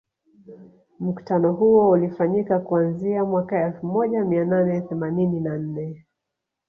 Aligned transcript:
Mkutano 0.99 1.53
huo 1.53 1.89
ulifanyika 1.89 2.59
kuanzia 2.59 3.25
mwaka 3.25 3.65
elfu 3.65 3.85
moja 3.87 4.25
mia 4.25 4.45
nane 4.45 4.81
themanini 4.81 5.39
na 5.39 5.57
nne 5.57 6.05